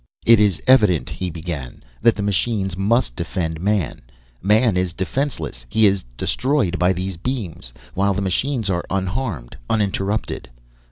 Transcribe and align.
"It 0.25 0.39
is 0.39 0.59
evident," 0.65 1.09
he 1.09 1.29
began, 1.29 1.83
"that 2.01 2.15
the 2.15 2.23
machines 2.23 2.75
must 2.75 3.15
defend 3.15 3.59
man. 3.61 4.01
Man 4.41 4.75
is 4.75 4.93
defenseless, 4.93 5.63
he 5.69 5.85
is 5.85 6.03
destroyed 6.17 6.79
by 6.79 6.91
these 6.91 7.17
beams, 7.17 7.71
while 7.93 8.15
the 8.15 8.23
machines 8.23 8.67
are 8.67 8.83
unharmed, 8.89 9.57
uninterrupted. 9.69 10.49